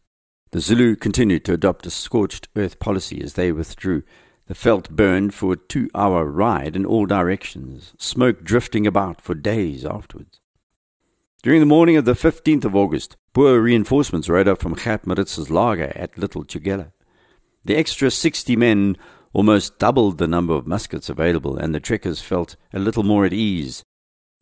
The 0.52 0.60
Zulu 0.60 0.96
continued 0.96 1.44
to 1.44 1.52
adopt 1.52 1.84
a 1.84 1.90
scorched 1.90 2.48
earth 2.56 2.78
policy 2.78 3.20
as 3.22 3.34
they 3.34 3.52
withdrew. 3.52 4.02
The 4.48 4.54
veldt 4.54 4.88
burned 4.88 5.34
for 5.34 5.52
a 5.52 5.56
two 5.58 5.90
hour 5.94 6.24
ride 6.24 6.74
in 6.74 6.86
all 6.86 7.04
directions, 7.04 7.92
smoke 7.98 8.42
drifting 8.42 8.86
about 8.86 9.20
for 9.20 9.34
days 9.34 9.84
afterwards. 9.84 10.40
During 11.42 11.60
the 11.60 11.66
morning 11.66 11.96
of 11.96 12.06
the 12.06 12.14
15th 12.14 12.64
of 12.64 12.74
August, 12.74 13.18
poor 13.34 13.60
reinforcements 13.60 14.26
rode 14.26 14.48
up 14.48 14.58
from 14.58 14.72
Gert 14.72 15.06
Maritz's 15.06 15.50
laager 15.50 15.92
at 15.94 16.16
Little 16.16 16.44
Tugela. 16.44 16.92
The 17.62 17.76
extra 17.76 18.10
60 18.10 18.56
men 18.56 18.96
almost 19.34 19.78
doubled 19.78 20.16
the 20.16 20.26
number 20.26 20.54
of 20.54 20.66
muskets 20.66 21.10
available, 21.10 21.58
and 21.58 21.74
the 21.74 21.80
trekkers 21.80 22.22
felt 22.22 22.56
a 22.72 22.78
little 22.78 23.02
more 23.02 23.26
at 23.26 23.34
ease. 23.34 23.82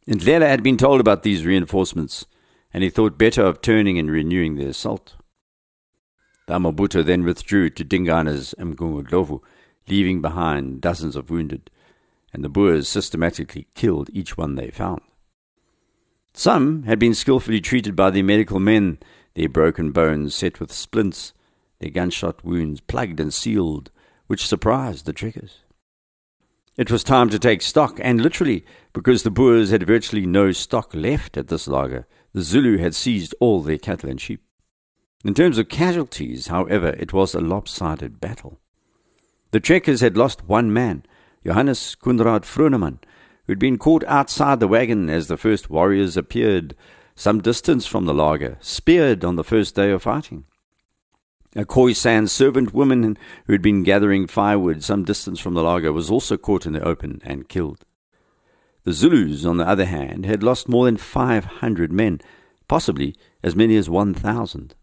Ndlela 0.06 0.46
had 0.46 0.62
been 0.62 0.76
told 0.76 1.00
about 1.00 1.25
these 1.25 1.44
reinforcements, 1.44 2.26
and 2.72 2.84
he 2.84 2.90
thought 2.90 3.18
better 3.18 3.42
of 3.42 3.60
turning 3.60 3.98
and 3.98 4.08
renewing 4.08 4.54
the 4.54 4.66
assault. 4.66 5.16
The 6.46 7.02
then 7.04 7.25
withdrew 7.25 7.70
to 7.70 7.84
Dingana's 7.84 8.54
Umgungundlovu, 8.56 9.40
leaving 9.88 10.20
behind 10.20 10.80
dozens 10.80 11.16
of 11.16 11.30
wounded, 11.30 11.70
and 12.32 12.44
the 12.44 12.48
Boers 12.48 12.88
systematically 12.88 13.66
killed 13.74 14.10
each 14.12 14.36
one 14.36 14.54
they 14.54 14.70
found. 14.70 15.00
Some 16.32 16.82
had 16.82 16.98
been 16.98 17.14
skilfully 17.14 17.60
treated 17.60 17.96
by 17.96 18.10
the 18.10 18.22
medical 18.22 18.60
men, 18.60 18.98
their 19.34 19.48
broken 19.48 19.92
bones 19.92 20.34
set 20.34 20.60
with 20.60 20.72
splints 20.72 21.32
their 21.78 21.90
gunshot 21.90 22.44
wounds 22.44 22.80
plugged 22.80 23.20
and 23.20 23.32
sealed, 23.32 23.90
which 24.26 24.46
surprised 24.46 25.06
the 25.06 25.12
trekkers. 25.12 25.58
It 26.76 26.90
was 26.90 27.04
time 27.04 27.30
to 27.30 27.38
take 27.38 27.62
stock, 27.62 27.98
and 28.02 28.20
literally, 28.20 28.64
because 28.92 29.22
the 29.22 29.30
Boers 29.30 29.70
had 29.70 29.86
virtually 29.86 30.26
no 30.26 30.52
stock 30.52 30.94
left 30.94 31.36
at 31.36 31.48
this 31.48 31.66
laager, 31.66 32.06
the 32.32 32.42
Zulu 32.42 32.78
had 32.78 32.94
seized 32.94 33.34
all 33.40 33.62
their 33.62 33.78
cattle 33.78 34.10
and 34.10 34.20
sheep. 34.20 34.42
In 35.24 35.32
terms 35.32 35.58
of 35.58 35.68
casualties, 35.68 36.48
however, 36.48 36.88
it 36.98 37.12
was 37.12 37.34
a 37.34 37.40
lopsided 37.40 38.20
battle. 38.20 38.60
The 39.52 39.60
trekkers 39.60 40.00
had 40.00 40.16
lost 40.16 40.48
one 40.48 40.72
man, 40.72 41.04
Johannes 41.44 41.96
Kunrad 42.02 42.42
Froneman, 42.42 42.98
who 43.46 43.52
had 43.52 43.58
been 43.58 43.78
caught 43.78 44.04
outside 44.04 44.60
the 44.60 44.68
wagon 44.68 45.08
as 45.08 45.28
the 45.28 45.36
first 45.36 45.70
warriors 45.70 46.16
appeared 46.16 46.74
some 47.14 47.40
distance 47.40 47.86
from 47.86 48.04
the 48.04 48.14
laager, 48.14 48.58
speared 48.60 49.24
on 49.24 49.36
the 49.36 49.44
first 49.44 49.74
day 49.74 49.90
of 49.90 50.02
fighting. 50.02 50.44
A 51.54 51.64
Khoisan 51.64 52.28
servant 52.28 52.74
woman 52.74 53.16
who 53.46 53.52
had 53.52 53.62
been 53.62 53.82
gathering 53.82 54.26
firewood 54.26 54.84
some 54.84 55.04
distance 55.04 55.40
from 55.40 55.54
the 55.54 55.62
laager 55.62 55.92
was 55.92 56.10
also 56.10 56.36
caught 56.36 56.66
in 56.66 56.74
the 56.74 56.84
open 56.84 57.22
and 57.24 57.48
killed. 57.48 57.84
The 58.84 58.92
Zulus, 58.92 59.46
on 59.46 59.56
the 59.56 59.66
other 59.66 59.86
hand, 59.86 60.26
had 60.26 60.42
lost 60.42 60.68
more 60.68 60.84
than 60.84 60.98
500 60.98 61.90
men, 61.90 62.20
possibly 62.68 63.16
as 63.42 63.56
many 63.56 63.76
as 63.76 63.88
1,000. 63.88 64.74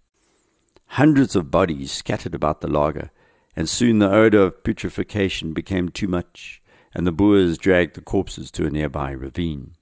Hundreds 0.88 1.36
of 1.36 1.51
bodies 1.51 1.91
scattered 1.91 2.34
about 2.34 2.62
the 2.62 2.67
laager, 2.67 3.12
and 3.55 3.69
soon 3.69 4.00
the 4.00 4.12
odor 4.12 4.43
of 4.43 4.63
putrefaction 4.63 5.53
became 5.53 5.89
too 5.89 6.07
much, 6.07 6.62
and 6.93 7.05
the 7.05 7.12
Boers 7.12 7.57
dragged 7.57 7.95
the 7.95 8.01
corpses 8.01 8.51
to 8.51 8.65
a 8.65 8.69
nearby 8.69 9.12
ravine. 9.12 9.75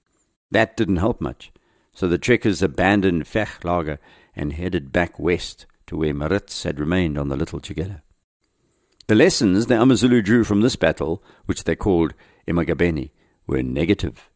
That 0.50 0.76
didn't 0.76 0.96
help 0.96 1.20
much, 1.20 1.52
so 1.94 2.08
the 2.08 2.18
trekkers 2.18 2.62
abandoned 2.62 3.26
Veg 3.26 3.98
and 4.34 4.52
headed 4.52 4.92
back 4.92 5.18
west 5.18 5.66
to 5.86 5.96
where 5.96 6.14
Maritz 6.14 6.62
had 6.62 6.80
remained 6.80 7.18
on 7.18 7.28
the 7.28 7.36
Little 7.36 7.60
Tugela. 7.60 8.02
The 9.08 9.14
lessons 9.14 9.66
the 9.66 9.80
Amazulu 9.80 10.22
drew 10.22 10.44
from 10.44 10.60
this 10.60 10.76
battle, 10.76 11.22
which 11.46 11.64
they 11.64 11.76
called 11.76 12.14
Imagabeni, 12.46 13.10
were 13.46 13.62
negative. 13.62 14.30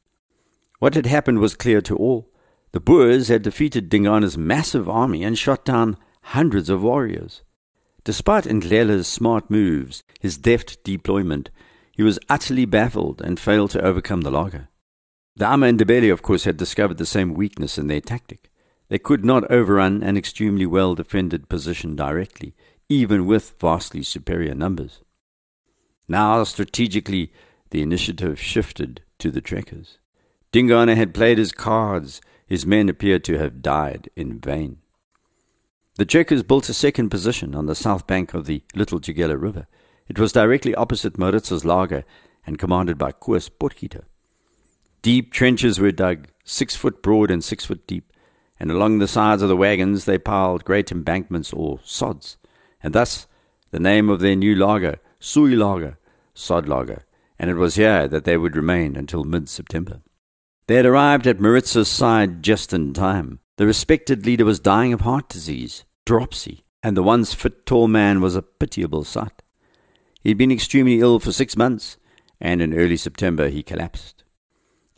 What 0.78 0.94
had 0.94 1.06
happened 1.06 1.38
was 1.38 1.54
clear 1.54 1.80
to 1.82 1.96
all. 1.96 2.28
The 2.72 2.80
Boers 2.80 3.28
had 3.28 3.42
defeated 3.42 3.88
Dingana's 3.88 4.36
massive 4.36 4.88
army 4.88 5.22
and 5.24 5.38
shot 5.38 5.64
down 5.64 5.96
hundreds 6.20 6.68
of 6.68 6.82
warriors. 6.82 7.42
Despite 8.06 8.44
Ndlela's 8.44 9.08
smart 9.08 9.50
moves, 9.50 10.04
his 10.20 10.38
deft 10.38 10.84
deployment, 10.84 11.50
he 11.90 12.04
was 12.04 12.20
utterly 12.28 12.64
baffled 12.64 13.20
and 13.20 13.40
failed 13.40 13.72
to 13.72 13.84
overcome 13.84 14.20
the 14.20 14.30
laager. 14.30 14.68
The 15.34 15.48
Ama 15.48 15.72
Ndebele, 15.72 16.12
of 16.12 16.22
course, 16.22 16.44
had 16.44 16.56
discovered 16.56 16.98
the 16.98 17.04
same 17.04 17.34
weakness 17.34 17.78
in 17.78 17.88
their 17.88 18.00
tactic. 18.00 18.48
They 18.88 19.00
could 19.00 19.24
not 19.24 19.50
overrun 19.50 20.04
an 20.04 20.16
extremely 20.16 20.66
well 20.66 20.94
defended 20.94 21.48
position 21.48 21.96
directly, 21.96 22.54
even 22.88 23.26
with 23.26 23.58
vastly 23.58 24.04
superior 24.04 24.54
numbers. 24.54 25.00
Now, 26.06 26.44
strategically, 26.44 27.32
the 27.70 27.82
initiative 27.82 28.38
shifted 28.38 29.02
to 29.18 29.32
the 29.32 29.40
trekkers. 29.40 29.98
Dingana 30.52 30.94
had 30.94 31.12
played 31.12 31.38
his 31.38 31.50
cards. 31.50 32.20
His 32.46 32.64
men 32.64 32.88
appeared 32.88 33.24
to 33.24 33.38
have 33.38 33.62
died 33.62 34.10
in 34.14 34.38
vain. 34.38 34.78
The 35.96 36.04
trekkers 36.04 36.42
built 36.42 36.68
a 36.68 36.74
second 36.74 37.08
position 37.08 37.54
on 37.54 37.64
the 37.64 37.74
south 37.74 38.06
bank 38.06 38.34
of 38.34 38.44
the 38.44 38.62
Little 38.74 39.00
Tugela 39.00 39.40
River. 39.40 39.66
It 40.08 40.18
was 40.18 40.30
directly 40.30 40.74
opposite 40.74 41.16
Maritz's 41.16 41.64
laager 41.64 42.04
and 42.46 42.58
commanded 42.58 42.98
by 42.98 43.12
Koos 43.12 43.48
Potgieter. 43.48 44.02
Deep 45.00 45.32
trenches 45.32 45.80
were 45.80 45.92
dug, 45.92 46.28
six 46.44 46.76
foot 46.76 47.02
broad 47.02 47.30
and 47.30 47.42
six 47.42 47.64
foot 47.64 47.86
deep, 47.86 48.12
and 48.60 48.70
along 48.70 48.98
the 48.98 49.08
sides 49.08 49.40
of 49.40 49.48
the 49.48 49.56
wagons 49.56 50.04
they 50.04 50.18
piled 50.18 50.64
great 50.64 50.92
embankments 50.92 51.50
or 51.54 51.80
sods, 51.82 52.36
and 52.82 52.94
thus 52.94 53.26
the 53.70 53.80
name 53.80 54.10
of 54.10 54.20
their 54.20 54.36
new 54.36 54.54
laager, 54.54 54.98
Sui 55.18 55.56
Laager, 55.56 55.96
Sod 56.34 56.66
Laager, 56.66 57.04
and 57.38 57.48
it 57.48 57.54
was 57.54 57.76
here 57.76 58.06
that 58.06 58.24
they 58.24 58.36
would 58.36 58.54
remain 58.54 58.96
until 58.96 59.24
mid 59.24 59.48
September. 59.48 60.02
They 60.66 60.74
had 60.74 60.86
arrived 60.86 61.26
at 61.26 61.40
Maritz's 61.40 61.88
side 61.88 62.42
just 62.42 62.74
in 62.74 62.92
time. 62.92 63.40
The 63.56 63.66
respected 63.66 64.26
leader 64.26 64.44
was 64.44 64.60
dying 64.60 64.92
of 64.92 65.00
heart 65.00 65.28
disease, 65.28 65.84
dropsy, 66.04 66.64
and 66.82 66.96
the 66.96 67.02
once 67.02 67.32
fit 67.32 67.64
tall 67.64 67.88
man 67.88 68.20
was 68.20 68.36
a 68.36 68.42
pitiable 68.42 69.04
sight. 69.04 69.42
He 70.20 70.30
had 70.30 70.38
been 70.38 70.52
extremely 70.52 71.00
ill 71.00 71.18
for 71.20 71.32
six 71.32 71.56
months, 71.56 71.96
and 72.38 72.60
in 72.60 72.74
early 72.74 72.98
September 72.98 73.48
he 73.48 73.62
collapsed. 73.62 74.24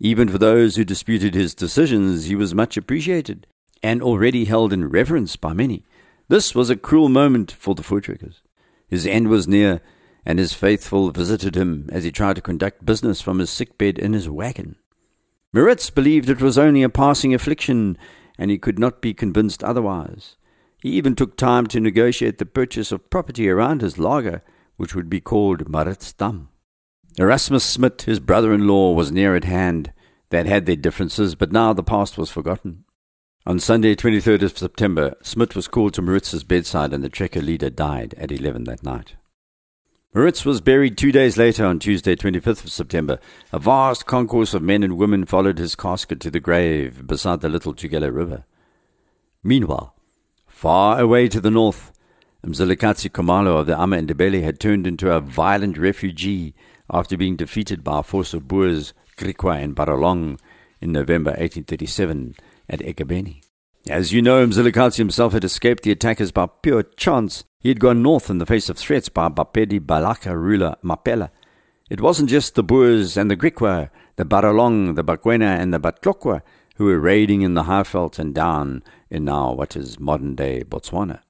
Even 0.00 0.28
for 0.28 0.38
those 0.38 0.74
who 0.74 0.84
disputed 0.84 1.34
his 1.34 1.54
decisions, 1.54 2.24
he 2.24 2.34
was 2.34 2.54
much 2.54 2.76
appreciated, 2.76 3.46
and 3.80 4.02
already 4.02 4.44
held 4.44 4.72
in 4.72 4.88
reverence 4.88 5.36
by 5.36 5.52
many. 5.52 5.84
This 6.28 6.54
was 6.54 6.68
a 6.68 6.76
cruel 6.76 7.08
moment 7.08 7.52
for 7.52 7.74
the 7.74 7.82
Voortrekkers. 7.82 8.40
His 8.88 9.06
end 9.06 9.28
was 9.28 9.46
near, 9.46 9.80
and 10.24 10.38
his 10.38 10.52
faithful 10.52 11.10
visited 11.10 11.54
him 11.54 11.88
as 11.92 12.02
he 12.02 12.10
tried 12.10 12.36
to 12.36 12.42
conduct 12.42 12.84
business 12.84 13.20
from 13.20 13.38
his 13.38 13.50
sick 13.50 13.78
bed 13.78 13.98
in 13.98 14.14
his 14.14 14.28
wagon. 14.28 14.76
Maritz 15.52 15.90
believed 15.90 16.28
it 16.28 16.42
was 16.42 16.58
only 16.58 16.82
a 16.82 16.88
passing 16.88 17.32
affliction, 17.32 17.96
and 18.38 18.50
he 18.50 18.58
could 18.58 18.78
not 18.78 19.02
be 19.02 19.12
convinced 19.12 19.64
otherwise. 19.64 20.36
He 20.80 20.90
even 20.90 21.16
took 21.16 21.36
time 21.36 21.66
to 21.68 21.80
negotiate 21.80 22.38
the 22.38 22.46
purchase 22.46 22.92
of 22.92 23.10
property 23.10 23.48
around 23.50 23.82
his 23.82 23.98
laager, 23.98 24.42
which 24.76 24.94
would 24.94 25.10
be 25.10 25.20
called 25.20 25.70
Maritzstam. 25.70 26.48
Erasmus 27.18 27.64
Smit, 27.64 28.02
his 28.02 28.20
brother 28.20 28.54
in 28.54 28.68
law, 28.68 28.92
was 28.92 29.10
near 29.10 29.34
at 29.34 29.44
hand. 29.44 29.92
They 30.30 30.38
had 30.38 30.46
had 30.46 30.66
their 30.66 30.76
differences, 30.76 31.34
but 31.34 31.50
now 31.50 31.72
the 31.72 31.82
past 31.82 32.16
was 32.16 32.30
forgotten. 32.30 32.84
On 33.44 33.58
Sunday, 33.58 33.96
23rd 33.96 34.42
of 34.42 34.58
September, 34.58 35.14
Smit 35.22 35.56
was 35.56 35.66
called 35.66 35.94
to 35.94 36.02
Maritz's 36.02 36.44
bedside 36.44 36.92
and 36.92 37.02
the 37.02 37.10
trekker 37.10 37.42
leader 37.42 37.70
died 37.70 38.14
at 38.18 38.30
11 38.30 38.64
that 38.64 38.84
night. 38.84 39.16
Maritz 40.14 40.46
was 40.46 40.62
buried 40.62 40.96
two 40.96 41.12
days 41.12 41.36
later 41.36 41.66
on 41.66 41.78
Tuesday, 41.78 42.16
25th 42.16 42.64
of 42.64 42.72
September. 42.72 43.18
A 43.52 43.58
vast 43.58 44.06
concourse 44.06 44.54
of 44.54 44.62
men 44.62 44.82
and 44.82 44.96
women 44.96 45.26
followed 45.26 45.58
his 45.58 45.76
casket 45.76 46.18
to 46.20 46.30
the 46.30 46.40
grave 46.40 47.06
beside 47.06 47.42
the 47.42 47.48
little 47.50 47.74
Tugela 47.74 48.10
River. 48.10 48.44
Meanwhile, 49.44 49.94
far 50.46 50.98
away 50.98 51.28
to 51.28 51.42
the 51.42 51.50
north, 51.50 51.92
Mzilikazi 52.42 53.10
Khumalo 53.10 53.60
of 53.60 53.66
the 53.66 53.78
Ama 53.78 53.98
Ndebele 53.98 54.42
had 54.42 54.58
turned 54.58 54.86
into 54.86 55.12
a 55.12 55.20
violent 55.20 55.76
refugee 55.76 56.54
after 56.90 57.18
being 57.18 57.36
defeated 57.36 57.84
by 57.84 58.00
a 58.00 58.02
force 58.02 58.32
of 58.32 58.48
Boers, 58.48 58.94
Griqua 59.18 59.62
and 59.62 59.76
Baralong 59.76 60.40
in 60.80 60.90
November 60.90 61.32
1837 61.32 62.34
at 62.70 62.80
Ekurhuleni. 62.80 63.42
As 63.86 64.14
you 64.14 64.22
know, 64.22 64.46
Mzilikazi 64.46 64.96
himself 64.96 65.34
had 65.34 65.44
escaped 65.44 65.82
the 65.82 65.90
attackers 65.90 66.32
by 66.32 66.46
pure 66.62 66.82
chance. 66.82 67.44
He 67.60 67.70
had 67.70 67.80
gone 67.80 68.02
north 68.02 68.30
in 68.30 68.38
the 68.38 68.46
face 68.46 68.68
of 68.68 68.78
threats 68.78 69.08
by 69.08 69.28
Bapedi 69.28 69.80
Balaka 69.80 70.34
ruler 70.34 70.76
Mapela. 70.84 71.30
It 71.90 72.00
wasn't 72.00 72.30
just 72.30 72.54
the 72.54 72.62
Boers 72.62 73.16
and 73.16 73.30
the 73.30 73.36
Griqua, 73.36 73.90
the 74.16 74.24
Baralong, 74.24 74.94
the 74.94 75.02
Bakwena, 75.02 75.58
and 75.60 75.74
the 75.74 75.80
Batlokwa 75.80 76.42
who 76.76 76.84
were 76.84 77.00
raiding 77.00 77.42
in 77.42 77.54
the 77.54 77.64
Highveld 77.64 78.20
and 78.20 78.32
down 78.32 78.84
in 79.10 79.24
now 79.24 79.52
what 79.52 79.74
is 79.76 79.98
modern 79.98 80.36
day 80.36 80.62
Botswana. 80.62 81.20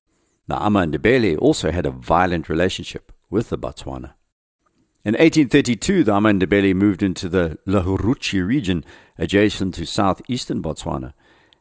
The 0.47 0.63
Ama 0.63 0.87
Ndebele 0.87 1.39
also 1.39 1.71
had 1.71 1.87
a 1.87 1.91
violent 1.91 2.51
relationship 2.51 3.13
with 3.31 3.49
the 3.49 3.57
Batswana. 3.57 4.13
In 5.05 5.15
1832, 5.15 6.05
the 6.05 6.13
Ama 6.13 6.33
Ndebele 6.33 6.75
moved 6.75 7.03
into 7.03 7.31
the 7.31 7.59
Lahuruchi 7.67 8.47
region 8.47 8.85
adjacent 9.17 9.75
to 9.77 9.87
southeastern 9.87 10.63
Botswana, 10.63 11.15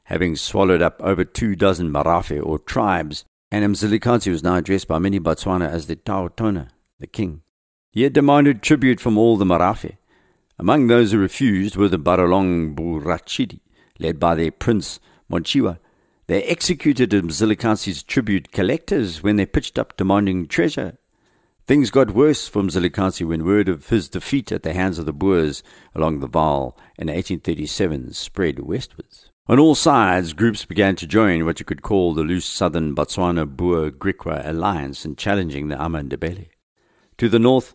having 0.06 0.36
swallowed 0.36 0.82
up 0.82 1.02
over 1.02 1.24
two 1.24 1.56
dozen 1.56 1.90
Marafe 1.90 2.46
or 2.46 2.60
tribes, 2.60 3.24
and 3.52 3.64
Mzilikazi 3.66 4.32
was 4.32 4.44
now 4.44 4.56
addressed 4.56 4.88
by 4.88 5.00
many 5.00 5.20
Batswana 5.20 5.70
as 5.70 5.88
the 5.88 5.96
Tautona, 5.96 6.70
the 7.00 7.08
king. 7.08 7.42
He 7.92 8.04
had 8.04 8.14
demanded 8.14 8.62
tribute 8.62 9.00
from 9.00 9.18
all 9.18 9.38
the 9.38 9.46
Marafe. 9.46 9.98
Among 10.60 10.88
those 10.88 11.12
who 11.12 11.20
refused 11.20 11.76
were 11.76 11.88
the 11.88 12.00
Baralong 12.00 12.76
Burachidi, 12.76 13.60
led 14.00 14.20
by 14.20 14.36
their 14.36 14.52
prince 14.52 15.00
Montshiwa. 15.32 15.80
They 16.28 16.44
executed 16.44 17.12
Mzilikazi's 17.12 18.04
tribute 18.04 18.52
collectors 18.52 19.24
when 19.24 19.38
they 19.38 19.46
pitched 19.46 19.80
up 19.80 19.96
demanding 19.98 20.48
treasure 20.48 20.98
Things 21.68 21.92
got 21.92 22.12
worse 22.12 22.48
for 22.48 22.62
Mzilikazi 22.62 23.28
when 23.28 23.44
word 23.44 23.68
of 23.68 23.90
his 23.90 24.08
defeat 24.08 24.54
at 24.54 24.64
the 24.64 24.72
hands 24.72 24.98
of 24.98 25.06
the 25.06 25.12
Boers 25.12 25.64
along 25.94 26.22
the 26.22 26.30
Vaal 26.30 26.78
in 26.98 27.10
1837 27.10 28.14
spread 28.14 28.60
westwards. 28.60 29.27
On 29.50 29.60
all 29.60 29.76
sides, 29.76 30.34
groups 30.34 30.66
began 30.66 30.98
to 30.98 31.08
join 31.08 31.46
what 31.46 31.58
you 31.58 31.66
could 31.66 31.82
call 31.82 32.14
the 32.14 32.22
loose 32.22 32.44
southern 32.46 32.94
Batswana 32.94 33.46
Boer 33.48 33.92
Griqua 33.92 34.46
alliance 34.46 35.06
in 35.06 35.16
challenging 35.16 35.70
the 35.70 35.82
Ama 35.82 36.02
Ndebele. 36.02 36.50
To 37.18 37.30
the 37.30 37.40
north, 37.40 37.74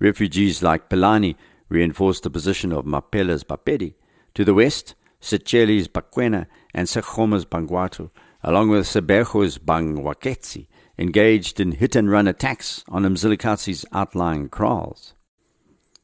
refugees 0.00 0.64
like 0.64 0.88
Pilani 0.88 1.36
reinforced 1.68 2.24
the 2.24 2.30
position 2.30 2.72
of 2.72 2.86
Mapela's 2.86 3.44
Bapedi. 3.44 3.94
To 4.34 4.44
the 4.44 4.52
west, 4.52 4.96
Secheli's 5.20 5.86
Bakwena 5.86 6.46
and 6.74 6.88
Sekgoma's 6.88 7.44
Bangwato, 7.44 8.10
along 8.42 8.70
with 8.70 8.88
Sebego's 8.88 9.58
Bangwaketsi, 9.58 10.66
engaged 10.98 11.60
in 11.60 11.70
hit 11.70 11.94
and 11.94 12.10
run 12.10 12.26
attacks 12.26 12.82
on 12.88 13.04
Mzilikazi's 13.04 13.84
outlying 13.92 14.48
kraals. 14.48 15.14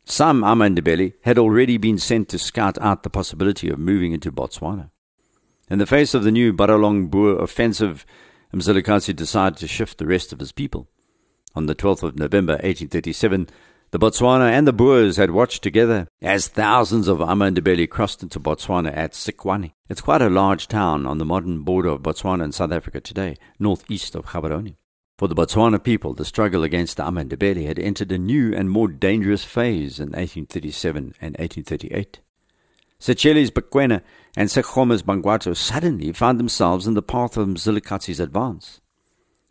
Some 0.04 0.44
Ama 0.44 0.68
Ndebele 0.68 1.14
had 1.25 1.38
already 1.38 1.76
been 1.76 1.98
sent 1.98 2.28
to 2.28 2.38
scout 2.38 2.80
out 2.80 3.02
the 3.02 3.10
possibility 3.10 3.68
of 3.68 3.80
moving 3.80 4.12
into 4.12 4.30
Botswana. 4.30 4.90
In 5.70 5.78
the 5.78 5.87
face 5.87 6.14
of 6.14 6.25
the 6.25 6.30
new 6.30 6.54
Baralong 6.54 7.10
Boer 7.10 7.38
offensive, 7.38 8.06
Mzilikazi 8.54 9.14
decided 9.14 9.58
to 9.58 9.68
shift 9.68 9.98
the 9.98 10.06
rest 10.06 10.32
of 10.32 10.38
his 10.38 10.50
people. 10.50 10.88
On 11.54 11.66
the 11.66 11.75
12th 11.75 12.02
of 12.02 12.18
November 12.18 12.54
1837, 12.54 13.48
the 13.90 13.98
Batswana 13.98 14.50
and 14.50 14.66
the 14.66 14.72
Boers 14.72 15.18
had 15.18 15.30
watched 15.30 15.62
together 15.62 16.08
as 16.22 16.48
thousands 16.48 17.06
of 17.06 17.20
Ama 17.20 17.50
Ndebele 17.50 17.88
crossed 17.90 18.22
into 18.22 18.40
Botswana 18.40 18.96
at 18.96 19.12
Sikwane. 19.12 19.72
It's 19.90 20.00
quite 20.00 20.22
a 20.22 20.30
large 20.30 20.68
town 20.68 21.06
on 21.06 21.18
the 21.18 21.26
modern 21.26 21.60
border 21.64 21.90
of 21.90 22.02
Botswana 22.02 22.44
and 22.44 22.54
South 22.54 22.72
Africa 22.72 23.00
today, 23.00 23.37
northeast 23.58 24.14
of 24.14 24.26
Gaborone. 24.26 24.76
For 25.18 25.28
the 25.28 25.34
Batswana 25.34 25.82
people, 25.82 26.14
the 26.14 26.25
struggle 26.25 26.62
against 26.62 26.96
the 26.96 27.04
Ama 27.04 27.25
Ndebele 27.25 27.66
had 27.66 27.78
entered 27.78 28.12
a 28.12 28.18
new 28.18 28.54
and 28.54 28.70
more 28.70 28.88
dangerous 28.88 29.44
phase 29.44 29.98
in 29.98 30.12
1837 30.12 31.14
and 31.20 31.37
1838. 31.37 32.20
Secheli's 33.00 33.50
Bakwena 33.50 34.02
and 34.37 34.49
Sekgoma's 34.49 35.02
Bangwato 35.02 35.57
suddenly 35.57 36.12
found 36.12 36.38
themselves 36.38 36.87
in 36.87 36.95
the 36.95 37.02
path 37.02 37.37
of 37.37 37.47
Mzilikazi's 37.47 38.21
advance. 38.21 38.81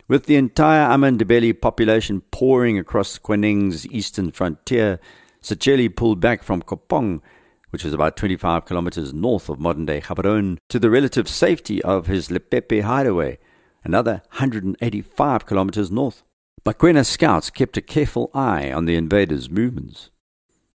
With 0.10 0.26
the 0.26 0.36
entire 0.36 0.88
Amandebele 0.88 1.60
population 1.60 2.22
pouring 2.32 2.78
across 2.78 3.18
Kweneng's 3.18 3.88
eastern 3.88 4.32
frontier, 4.32 5.00
Secheli 5.42 5.94
pulled 5.94 6.20
back 6.20 6.44
from 6.44 6.62
Kopong, 6.62 7.22
which 7.70 7.86
is 7.86 7.94
about 7.94 8.18
25 8.18 8.66
kilometers 8.66 9.14
north 9.14 9.50
of 9.50 9.60
modern-day 9.60 10.02
Gaborone, 10.02 10.58
to 10.70 10.80
the 10.80 10.90
relative 10.90 11.28
safety 11.28 11.82
of 11.84 12.08
his 12.08 12.30
Lepepe 12.30 12.84
hideaway, 12.84 13.38
another 13.84 14.24
185 14.32 15.46
kilometers 15.46 15.92
north. 15.92 16.24
Bakwena 16.66 17.06
scouts 17.06 17.50
kept 17.50 17.78
a 17.78 17.82
careful 17.82 18.30
eye 18.34 18.72
on 18.72 18.86
the 18.86 18.96
invaders' 18.96 19.50
movements. 19.50 20.10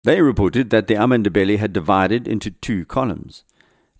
They 0.02 0.22
reported 0.22 0.70
that 0.70 0.86
the 0.86 0.94
Amandebele 0.94 1.58
had 1.58 1.74
divided 1.74 2.26
into 2.26 2.50
two 2.50 2.86
columns. 2.86 3.44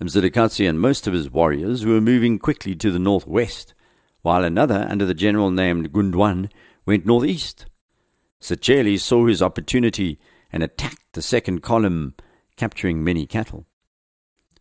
Mzilikazi 0.01 0.67
and 0.67 0.81
most 0.81 1.07
of 1.07 1.13
his 1.13 1.31
warriors 1.31 1.85
were 1.85 2.01
moving 2.01 2.39
quickly 2.39 2.75
to 2.77 2.91
the 2.91 2.99
northwest, 2.99 3.75
while 4.23 4.43
another, 4.43 4.87
under 4.89 5.05
the 5.05 5.13
general 5.13 5.51
named 5.51 5.93
Gundwane, 5.93 6.51
went 6.87 7.05
northeast. 7.05 7.67
Secheli 8.41 8.99
saw 8.99 9.27
his 9.27 9.43
opportunity 9.43 10.19
and 10.51 10.63
attacked 10.63 11.13
the 11.13 11.21
second 11.21 11.61
column, 11.63 12.15
capturing 12.57 13.05
many 13.05 13.27
cattle. 13.27 13.67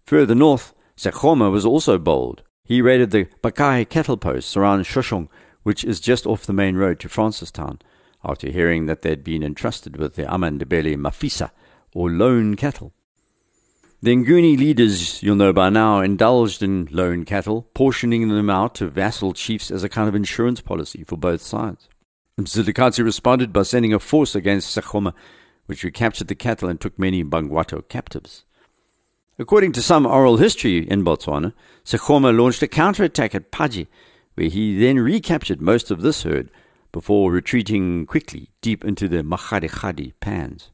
Further 0.06 0.36
north, 0.36 0.74
Sekgoma 0.98 1.50
was 1.50 1.66
also 1.66 1.98
bold. 1.98 2.44
He 2.66 2.82
raided 2.82 3.12
the 3.12 3.26
Bakai 3.42 3.88
cattle 3.88 4.18
posts 4.18 4.58
around 4.58 4.84
Shoshong, 4.84 5.30
which 5.64 5.86
is 5.86 6.02
just 6.02 6.28
off 6.28 6.46
the 6.46 6.54
main 6.54 6.76
road 6.76 7.00
to 7.00 7.08
Francistown, 7.08 7.80
after 8.24 8.52
hearing 8.52 8.86
that 8.86 9.02
they 9.02 9.10
had 9.10 9.24
been 9.24 9.44
entrusted 9.44 9.98
with 9.98 10.16
the 10.16 10.24
Amandebele 10.24 10.96
Mafisa, 10.96 11.52
or 11.94 12.10
loan 12.10 12.56
cattle. 12.56 12.94
The 14.02 14.16
Nguni 14.16 14.58
leaders, 14.58 15.22
you'll 15.22 15.36
know 15.36 15.52
by 15.52 15.70
now, 15.70 16.00
indulged 16.00 16.64
in 16.64 16.88
loan 16.92 17.26
cattle, 17.26 17.68
portioning 17.74 18.30
them 18.30 18.50
out 18.50 18.76
to 18.76 18.88
vassal 18.88 19.34
chiefs 19.34 19.70
as 19.70 19.84
a 19.84 19.90
kind 19.90 20.08
of 20.08 20.16
insurance 20.16 20.62
policy 20.62 21.04
for 21.04 21.18
both 21.18 21.42
sides. 21.42 21.90
Mzilikazi 22.40 23.04
responded 23.04 23.52
by 23.52 23.64
sending 23.64 23.94
a 23.94 24.00
force 24.00 24.36
against 24.36 24.74
Sekgoma, 24.76 25.14
which 25.66 25.84
recaptured 25.84 26.30
the 26.30 26.36
cattle 26.36 26.70
and 26.70 26.80
took 26.80 26.98
many 26.98 27.24
Bangwato 27.24 27.86
captives. 27.90 28.46
According 29.38 29.74
to 29.74 29.82
some 29.82 30.06
oral 30.06 30.38
history 30.38 30.90
in 30.90 31.04
Botswana, 31.04 31.54
Sekgoma 31.84 32.38
launched 32.38 32.62
a 32.62 32.68
counterattack 32.68 33.36
at 33.36 33.52
Paji, 33.52 33.88
where 34.36 34.50
he 34.50 34.78
then 34.78 35.00
recaptured 35.00 35.62
most 35.62 35.92
of 35.92 36.02
this 36.02 36.24
herd 36.24 36.50
before 36.92 37.32
retreating 37.32 38.06
quickly 38.06 38.50
deep 38.62 38.84
into 38.84 39.08
the 39.08 39.24
Makgadikgadi 39.24 40.14
pans. 40.20 40.72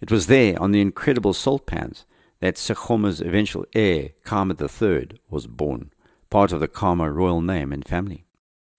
It 0.00 0.10
was 0.10 0.26
there, 0.26 0.60
on 0.60 0.72
the 0.72 0.80
incredible 0.80 1.32
salt 1.32 1.66
pans, 1.66 2.04
that 2.40 2.58
Sekgoma's 2.58 3.20
eventual 3.20 3.64
heir, 3.74 4.10
Khama 4.24 4.56
III, 4.60 5.20
was 5.30 5.46
born, 5.46 5.90
part 6.30 6.52
of 6.52 6.60
the 6.60 6.68
Khama 6.68 7.10
royal 7.10 7.40
name 7.40 7.72
and 7.72 7.84
family. 7.84 8.26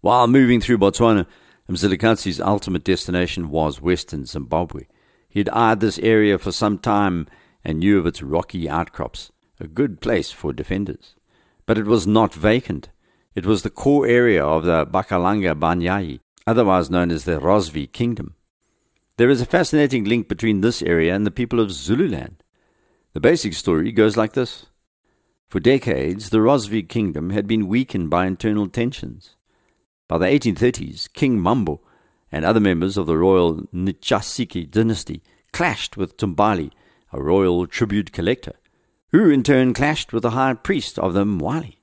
While 0.02 0.28
moving 0.28 0.62
through 0.62 0.78
Botswana, 0.78 1.26
Mzilikazi's 1.70 2.40
ultimate 2.40 2.84
destination 2.84 3.50
was 3.50 3.82
western 3.82 4.26
Zimbabwe. 4.26 4.84
He 5.28 5.40
had 5.40 5.50
eyed 5.50 5.80
this 5.80 6.00
area 6.00 6.38
for 6.38 6.52
some 6.52 6.78
time 6.78 7.28
and 7.64 7.80
knew 7.80 8.00
of 8.00 8.06
its 8.06 8.22
rocky 8.24 8.70
outcrops, 8.70 9.32
a 9.60 9.68
good 9.68 10.00
place 10.00 10.32
for 10.32 10.54
defenders. 10.54 11.16
But 11.66 11.78
it 11.78 11.86
was 11.86 12.08
not 12.08 12.34
vacant. 12.34 12.90
It 13.36 13.46
was 13.46 13.64
the 13.64 13.70
core 13.70 14.08
area 14.08 14.46
of 14.46 14.64
the 14.64 14.86
Bakalanga 14.86 15.60
Banyai, 15.60 16.20
otherwise 16.48 16.90
known 16.90 17.12
as 17.12 17.26
the 17.26 17.40
Rozvi 17.40 17.92
Kingdom. 17.92 18.34
There 19.18 19.30
is 19.30 19.42
a 19.42 19.46
fascinating 19.46 20.06
link 20.06 20.30
between 20.30 20.62
this 20.62 20.82
area 20.82 21.14
and 21.14 21.26
the 21.26 21.32
people 21.32 21.60
of 21.60 21.72
Zululand. 21.72 22.42
The 23.14 23.20
basic 23.20 23.54
story 23.54 23.92
goes 23.92 24.16
like 24.16 24.34
this. 24.34 24.68
For 25.50 25.60
decades, 25.60 26.30
the 26.30 26.38
Rozvi 26.38 26.88
kingdom 26.88 27.32
had 27.32 27.48
been 27.48 27.68
weakened 27.68 28.10
by 28.10 28.26
internal 28.26 28.68
tensions. 28.68 29.36
By 30.08 30.18
the 30.18 30.26
1830s, 30.26 31.12
King 31.14 31.40
Mambo 31.40 31.82
and 32.32 32.46
other 32.46 32.60
members 32.60 32.98
of 32.98 33.08
the 33.08 33.18
royal 33.18 33.62
Nchasiki 33.74 34.70
dynasty 34.70 35.24
clashed 35.52 35.98
with 35.98 36.18
Tumbali, 36.18 36.72
a 37.12 37.22
royal 37.22 37.66
tribute 37.66 38.12
collector, 38.12 38.54
who 39.12 39.30
in 39.30 39.42
turn 39.42 39.74
clashed 39.74 40.14
with 40.14 40.24
the 40.24 40.32
high 40.32 40.54
priest 40.54 41.00
of 41.00 41.14
the 41.14 41.24
Mwali. 41.24 41.77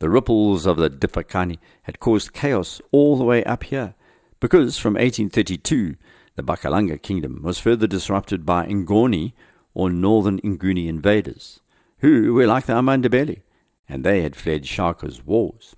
The 0.00 0.08
ripples 0.08 0.66
of 0.66 0.76
the 0.76 0.90
Difaqane 0.90 1.58
had 1.82 1.98
caused 1.98 2.32
chaos 2.32 2.80
all 2.92 3.16
the 3.16 3.24
way 3.24 3.42
up 3.44 3.64
here, 3.64 3.94
because 4.40 4.78
from 4.78 4.94
1832 4.94 5.96
the 6.36 6.42
Bakalanga 6.42 7.02
kingdom 7.02 7.42
was 7.42 7.58
further 7.58 7.88
disrupted 7.88 8.46
by 8.46 8.66
Ngoni, 8.66 9.32
or 9.74 9.90
northern 9.90 10.40
Nguni 10.40 10.88
invaders, 10.88 11.60
who 11.98 12.34
were 12.34 12.46
like 12.46 12.66
the 12.66 12.74
Amandebele, 12.74 13.42
and 13.88 14.04
they 14.04 14.22
had 14.22 14.36
fled 14.36 14.66
Shaka's 14.66 15.24
wars. 15.24 15.74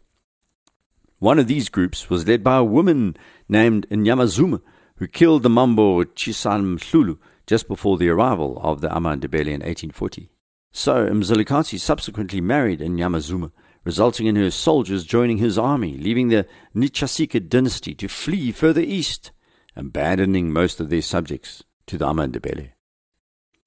One 1.19 1.39
of 1.39 1.49
these 1.49 1.69
groups 1.69 2.09
was 2.09 2.27
led 2.27 2.43
by 2.43 2.57
a 2.57 2.65
woman 2.65 3.17
named 3.49 3.87
Nyamazuma, 3.91 4.61
who 4.97 5.07
killed 5.07 5.43
the 5.43 5.51
Mambo 5.51 6.05
Chisamhlulu 6.05 7.19
just 7.47 7.69
before 7.69 7.99
the 7.99 8.09
arrival 8.09 8.61
of 8.63 8.81
the 8.81 8.89
Amandebele 8.89 9.47
in 9.47 9.61
1840. 9.61 10.31
So 10.73 11.09
Mzilikazi 11.09 11.81
subsequently 11.81 12.41
married 12.41 12.81
Nyamazuma, 12.81 13.51
resulting 13.85 14.27
in 14.27 14.37
her 14.37 14.51
soldiers 14.51 15.05
joining 15.05 15.39
his 15.39 15.59
army, 15.59 15.97
leaving 15.97 16.29
the 16.29 16.47
Nchasika 16.75 17.49
dynasty 17.49 17.95
to 17.95 18.09
flee 18.09 18.53
further 18.53 18.81
east, 18.81 19.31
abandoning 19.77 20.53
most 20.53 20.81
of 20.81 20.91
their 20.91 21.03
subjects 21.03 21.65
to 21.87 21.97
the 21.97 22.07
Amandebele. 22.07 22.71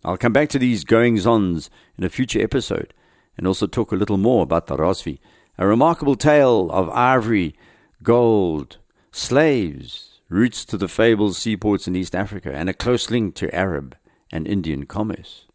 I'll 0.06 0.18
come 0.18 0.34
back 0.34 0.50
to 0.50 0.60
these 0.60 0.84
goings 0.84 1.26
ons 1.26 1.70
in 1.98 2.04
a 2.04 2.10
future 2.10 2.42
episode 2.42 2.94
and 3.38 3.48
also 3.48 3.68
talk 3.68 3.92
a 3.92 3.96
little 3.96 4.18
more 4.18 4.44
about 4.44 4.68
the 4.68 4.78
Rozvi, 4.78 5.20
a 5.58 5.66
remarkable 5.66 6.16
tale 6.16 6.70
of 6.72 6.90
ivory, 6.90 7.56
gold, 8.04 8.78
slaves, 9.12 10.20
routes 10.30 10.66
to 10.66 10.78
the 10.78 10.88
fabled 10.88 11.36
seaports 11.36 11.88
in 11.88 11.96
East 11.96 12.16
Africa, 12.16 12.52
and 12.52 12.70
a 12.70 12.74
close 12.74 13.10
link 13.10 13.36
to 13.36 13.54
Arab 13.56 13.96
and 14.32 14.48
Indian 14.48 14.86
commerce. 14.86 15.46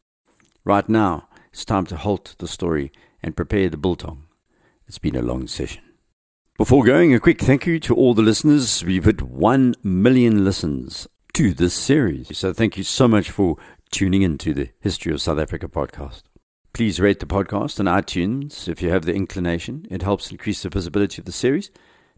Right 0.64 0.88
now, 0.88 1.28
it's 1.52 1.64
time 1.64 1.86
to 1.86 1.96
halt 1.96 2.34
the 2.38 2.48
story 2.48 2.92
and 3.22 3.36
prepare 3.36 3.68
the 3.68 3.76
biltong. 3.76 4.27
It's 4.88 4.98
been 4.98 5.16
a 5.16 5.22
long 5.22 5.46
session. 5.46 5.82
Before 6.56 6.82
going, 6.82 7.14
a 7.14 7.20
quick 7.20 7.40
thank 7.40 7.66
you 7.66 7.78
to 7.80 7.94
all 7.94 8.14
the 8.14 8.22
listeners. 8.22 8.82
We've 8.84 9.04
hit 9.04 9.22
1 9.22 9.74
million 9.84 10.44
listens 10.44 11.06
to 11.34 11.52
this 11.52 11.74
series. 11.74 12.36
So 12.36 12.52
thank 12.52 12.76
you 12.76 12.82
so 12.82 13.06
much 13.06 13.30
for 13.30 13.56
tuning 13.92 14.22
into 14.22 14.54
the 14.54 14.70
History 14.80 15.12
of 15.12 15.20
South 15.20 15.38
Africa 15.38 15.68
podcast. 15.68 16.22
Please 16.72 17.00
rate 17.00 17.20
the 17.20 17.26
podcast 17.26 17.78
on 17.78 17.86
iTunes 17.86 18.66
if 18.66 18.82
you 18.82 18.90
have 18.90 19.04
the 19.04 19.14
inclination. 19.14 19.86
It 19.90 20.02
helps 20.02 20.30
increase 20.30 20.62
the 20.62 20.68
visibility 20.70 21.20
of 21.20 21.26
the 21.26 21.32
series. 21.32 21.70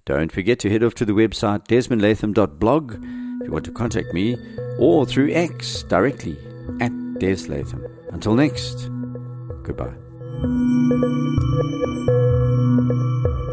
Don't 0.04 0.32
forget 0.32 0.58
to 0.60 0.70
head 0.70 0.82
off 0.82 0.94
to 0.94 1.04
the 1.04 1.12
website 1.12 1.66
desmondlatham.blog 1.66 2.94
if 2.94 3.46
you 3.46 3.52
want 3.52 3.64
to 3.64 3.72
contact 3.72 4.14
me 4.14 4.36
or 4.78 5.04
through 5.04 5.32
X 5.32 5.82
directly 5.82 6.38
at 6.80 6.92
Des 7.18 7.48
Latham. 7.48 7.86
Until 8.10 8.34
next, 8.34 8.88
goodbye. 9.62 10.09
Thank 10.32 10.50
you. 12.04 13.49